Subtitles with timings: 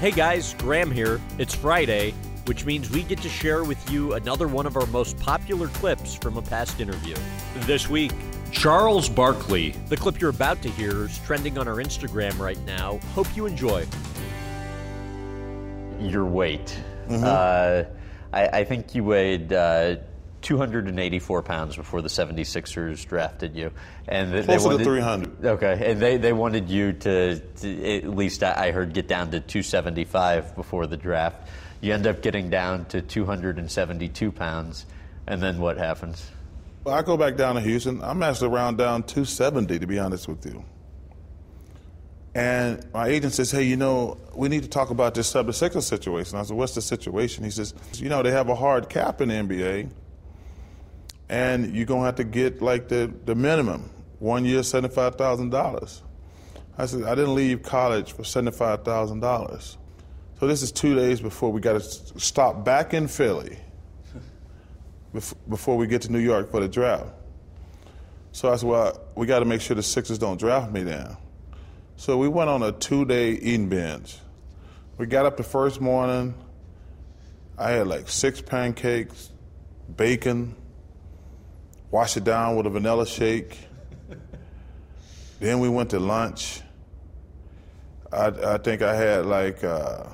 [0.00, 1.20] Hey guys, Graham here.
[1.36, 2.14] It's Friday,
[2.46, 6.14] which means we get to share with you another one of our most popular clips
[6.14, 7.14] from a past interview.
[7.66, 8.10] This week,
[8.50, 9.72] Charles Barkley.
[9.90, 12.98] The clip you're about to hear is trending on our Instagram right now.
[13.14, 13.86] Hope you enjoy.
[16.00, 16.74] Your weight.
[17.10, 17.84] Uh,
[18.32, 19.96] I, I think you weighed uh,
[20.42, 23.70] 284 pounds before the 76ers drafted you.
[24.08, 25.44] And th- Closer to wanted, 300.
[25.44, 29.30] Okay, and they, they wanted you to, to, at least I I heard, get down
[29.32, 31.48] to 275 before the draft.
[31.80, 34.86] You end up getting down to 272 pounds,
[35.26, 36.30] and then what happens?
[36.84, 38.02] Well, I go back down to Houston.
[38.02, 40.64] I'm actually around down 270, to be honest with you.
[42.34, 46.38] And my agent says, hey, you know, we need to talk about this 76er situation.
[46.38, 47.44] I said, what's the situation?
[47.44, 49.90] He says, you know, they have a hard cap in the NBA,
[51.30, 53.88] and you're to have to get like the, the minimum,
[54.18, 56.00] one year, $75,000.
[56.76, 59.76] I said, I didn't leave college for $75,000.
[60.40, 63.58] So this is two days before we got to stop back in Philly
[65.48, 67.10] before we get to New York for the draft.
[68.32, 71.16] So I said, well, we got to make sure the Sixers don't draft me down.
[71.96, 74.18] So we went on a two-day eating binge.
[74.98, 76.34] We got up the first morning.
[77.56, 79.30] I had like six pancakes,
[79.96, 80.56] bacon,
[81.90, 83.58] washed it down with a vanilla shake.
[85.40, 86.60] then we went to lunch.
[88.12, 90.04] I, I think I had like uh,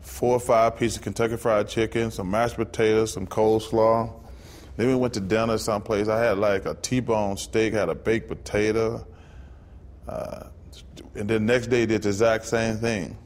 [0.00, 4.12] four or five pieces of Kentucky Fried Chicken, some mashed potatoes, some coleslaw.
[4.76, 6.08] Then we went to dinner someplace.
[6.08, 9.06] I had like a T-bone steak, had a baked potato,
[10.06, 10.44] uh,
[11.14, 13.18] and then next day did the exact same thing.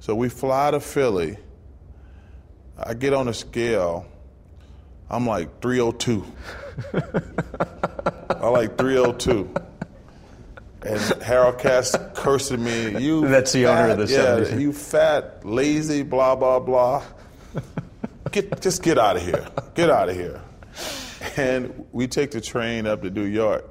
[0.00, 1.36] So we fly to Philly.
[2.76, 4.06] I get on the scale.
[5.10, 6.24] I'm like 302.
[8.30, 9.54] I like 302.
[10.82, 12.98] And Harold Katz cursing me.
[13.02, 14.60] You That's the owner of fat- the yeah, 76.
[14.60, 17.02] you fat, lazy, blah blah blah.
[18.30, 19.46] Get just get out of here.
[19.74, 20.40] Get out of here.
[21.36, 23.64] And we take the train up to New York.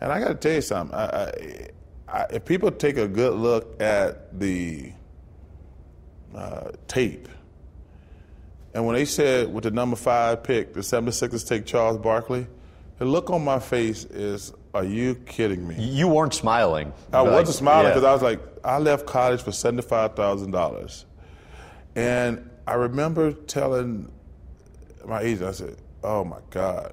[0.00, 0.94] And I got to tell you something.
[0.96, 1.68] I, I,
[2.08, 4.92] I, if people take a good look at the
[6.34, 7.28] uh, tape,
[8.74, 12.46] and when they said with the number five pick, the 76ers take Charles Barkley,
[12.98, 15.74] the look on my face is, are you kidding me?
[15.78, 16.92] You weren't smiling.
[17.12, 17.90] I Like, wasn't smiling yeah.
[17.94, 21.04] because I was like, I left college for seventy-five thousand dollars,
[21.96, 24.10] and I remember telling
[25.04, 26.92] my agent, I said, "Oh my God!"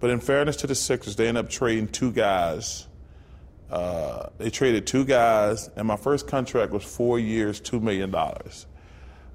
[0.00, 2.86] But in fairness to the Sixers, they ended up trading two guys.
[3.70, 8.66] Uh, they traded two guys, and my first contract was four years, two million dollars.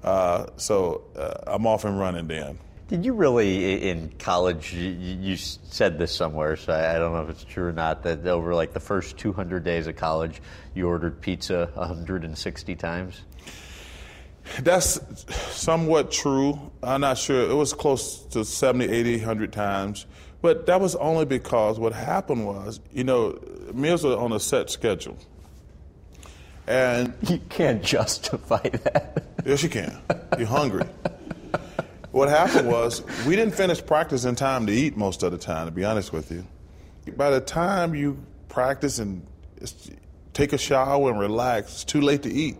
[0.02, 2.58] Uh, so uh, I'm off and running then.
[2.88, 7.28] Did you really, in college, you, said this somewhere, so I I don't know if
[7.28, 10.40] it's true or not, that over like the first 200 days of college,
[10.74, 13.20] you ordered pizza 160 times?
[14.60, 15.00] That's
[15.54, 16.70] somewhat true.
[16.82, 17.50] I'm not sure.
[17.50, 20.06] It was close to 70, 80, 100 times.
[20.40, 23.38] But that was only because what happened was, you know,
[23.74, 25.18] meals are on a set schedule.
[26.66, 29.24] And You can't justify that.
[29.44, 29.98] Yes, you can.
[30.38, 30.84] You're hungry.
[32.10, 35.66] what happened was, we didn't finish practice in time to eat most of the time,
[35.66, 36.46] to be honest with you.
[37.16, 38.18] By the time you
[38.48, 39.26] practice and
[40.34, 42.56] take a shower and relax, it's too late to eat.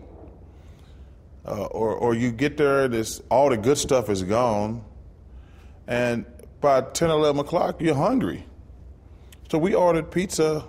[1.45, 4.83] Uh, or, or you get there it's, all the good stuff is gone,
[5.87, 6.25] and
[6.61, 8.45] by 10, 11 o'clock, you're hungry.
[9.49, 10.65] So we ordered pizza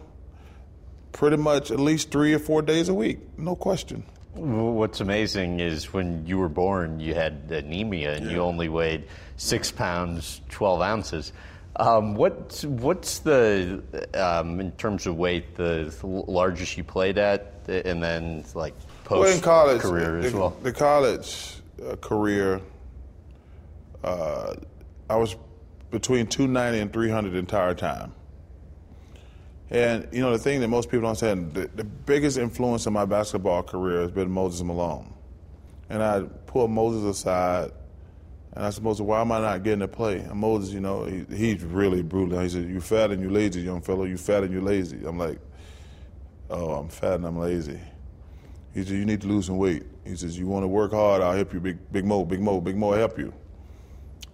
[1.12, 4.04] pretty much at least three or four days a week, no question.
[4.34, 9.04] What's amazing is when you were born, you had anemia and you only weighed
[9.36, 11.32] six pounds, 12 ounces.
[11.76, 13.82] Um, what's, what's the,
[14.14, 18.74] um, in terms of weight, the largest you played at, and then like
[19.04, 20.56] post well, in college, career the, as well?
[20.62, 22.60] The college uh, career,
[24.04, 24.54] uh,
[25.08, 25.34] I was
[25.91, 28.12] between 290 and 300 the entire time.
[29.70, 32.92] And you know the thing that most people don't understand, the, the biggest influence in
[32.92, 35.15] my basketball career has been Moses Malone.
[35.89, 37.71] And I pulled Moses aside,
[38.53, 40.18] and I said, Moses, why am I not getting to play?
[40.18, 42.41] And Moses, you know, he, he's really brutal.
[42.41, 44.04] He said, "You fat and you lazy, young fellow.
[44.04, 45.39] You fat and you lazy." I'm like,
[46.48, 47.78] "Oh, I'm fat and I'm lazy."
[48.74, 51.22] He said, "You need to lose some weight." He says, "You want to work hard?
[51.22, 53.33] I'll help you, Big Big Mo, Big Mo, Big Mo, help you."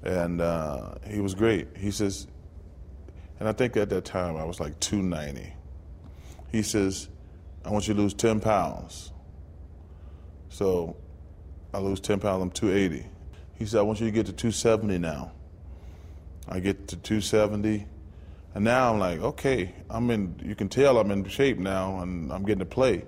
[0.03, 1.69] And uh, he was great.
[1.77, 2.27] He says,
[3.39, 5.53] and I think at that time I was like 290.
[6.51, 7.09] He says,
[7.65, 9.13] "I want you to lose 10 pounds."
[10.49, 10.97] So
[11.75, 12.43] I lose 10 pounds.
[12.43, 13.07] I'm 280.
[13.55, 15.33] He said, "I want you to get to 270 now."
[16.49, 17.87] I get to 270,
[18.55, 20.41] and now I'm like, okay, I'm in.
[20.45, 23.05] You can tell I'm in shape now, and I'm getting to play.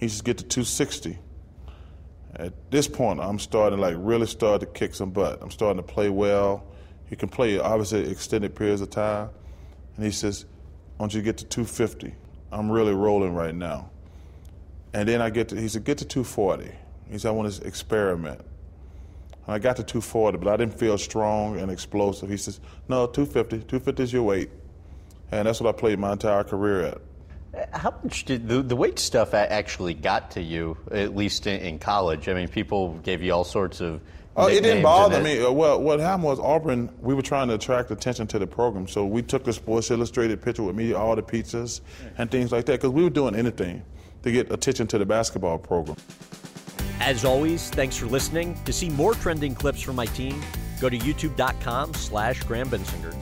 [0.00, 1.18] He says, "Get to 260."
[2.34, 5.42] At this point, I'm starting like really start to kick some butt.
[5.42, 6.64] I'm starting to play well.
[7.10, 9.28] You can play obviously extended periods of time.
[9.96, 10.46] And he says,
[10.98, 12.14] want you get to 250.
[12.50, 13.90] I'm really rolling right now.
[14.92, 16.70] And then I get to, he said, get to 240.
[17.10, 18.40] He said, I want to experiment.
[19.46, 22.28] And I got to 240, but I didn't feel strong and explosive.
[22.28, 23.66] He says, no, 250.
[23.66, 24.50] 250 is your weight.
[25.32, 27.00] And that's what I played my entire career at.
[27.72, 31.78] How much did the, the weight stuff actually got to you, at least in, in
[31.78, 32.28] college?
[32.28, 34.00] I mean, people gave you all sorts of.
[34.34, 35.44] Oh, it didn't bother me.
[35.44, 36.88] Uh, well, what happened was Auburn.
[37.00, 40.40] We were trying to attract attention to the program, so we took the Sports Illustrated
[40.40, 41.82] picture with me, all the pizzas
[42.16, 43.84] and things like that, because we were doing anything
[44.22, 45.96] to get attention to the basketball program.
[47.00, 48.58] As always, thanks for listening.
[48.64, 50.40] To see more trending clips from my team,
[50.80, 53.14] go to youtube.com slash Graham Bensinger.